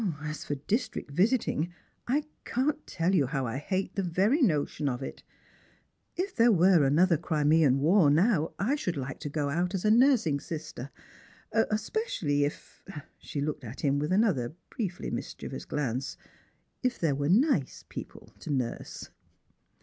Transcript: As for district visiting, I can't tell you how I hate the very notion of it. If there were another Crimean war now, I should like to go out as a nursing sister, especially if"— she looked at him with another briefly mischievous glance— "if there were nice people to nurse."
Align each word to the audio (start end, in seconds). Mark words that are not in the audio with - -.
As 0.23 0.43
for 0.45 0.55
district 0.55 1.11
visiting, 1.11 1.71
I 2.07 2.23
can't 2.43 2.87
tell 2.87 3.13
you 3.13 3.27
how 3.27 3.45
I 3.45 3.57
hate 3.57 3.93
the 3.93 4.01
very 4.01 4.41
notion 4.41 4.89
of 4.89 5.03
it. 5.03 5.21
If 6.15 6.35
there 6.35 6.51
were 6.51 6.83
another 6.83 7.17
Crimean 7.17 7.77
war 7.77 8.09
now, 8.09 8.55
I 8.57 8.73
should 8.73 8.97
like 8.97 9.19
to 9.19 9.29
go 9.29 9.51
out 9.51 9.75
as 9.75 9.85
a 9.85 9.91
nursing 9.91 10.39
sister, 10.39 10.89
especially 11.53 12.45
if"— 12.45 12.83
she 13.19 13.41
looked 13.41 13.63
at 13.63 13.81
him 13.81 13.99
with 13.99 14.11
another 14.11 14.55
briefly 14.71 15.11
mischievous 15.11 15.65
glance— 15.65 16.17
"if 16.81 16.97
there 16.97 17.13
were 17.13 17.29
nice 17.29 17.85
people 17.87 18.33
to 18.39 18.49
nurse." 18.49 19.11